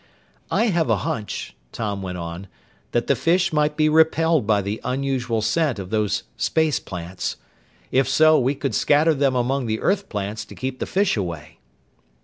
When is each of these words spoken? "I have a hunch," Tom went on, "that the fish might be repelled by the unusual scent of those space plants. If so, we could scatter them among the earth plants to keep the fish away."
"I 0.49 0.69
have 0.69 0.89
a 0.89 0.95
hunch," 1.05 1.55
Tom 1.71 2.01
went 2.01 2.17
on, 2.17 2.47
"that 2.91 3.05
the 3.05 3.15
fish 3.15 3.53
might 3.53 3.77
be 3.77 3.87
repelled 3.87 4.47
by 4.47 4.63
the 4.63 4.81
unusual 4.83 5.43
scent 5.43 5.77
of 5.77 5.91
those 5.91 6.23
space 6.37 6.79
plants. 6.79 7.35
If 7.91 8.09
so, 8.09 8.39
we 8.39 8.55
could 8.55 8.73
scatter 8.73 9.13
them 9.13 9.35
among 9.35 9.67
the 9.67 9.79
earth 9.79 10.09
plants 10.09 10.43
to 10.45 10.55
keep 10.55 10.79
the 10.79 10.87
fish 10.87 11.15
away." 11.15 11.59